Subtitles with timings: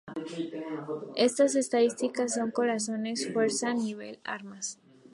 [1.15, 4.79] Estas estadísticas son: Corazones, Fuerza, Nivel, Armas.